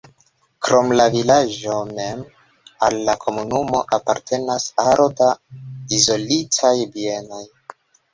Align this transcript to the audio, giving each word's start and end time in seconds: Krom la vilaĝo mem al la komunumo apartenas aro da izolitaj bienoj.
Krom 0.67 0.87
la 0.99 1.03
vilaĝo 1.15 1.73
mem 1.89 2.23
al 2.87 2.97
la 3.09 3.15
komunumo 3.25 3.81
apartenas 3.97 4.65
aro 4.85 5.05
da 5.21 5.29
izolitaj 5.99 6.73
bienoj. 6.97 7.43